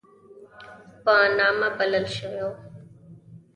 [1.03, 2.51] په نامه بلل شوی وو.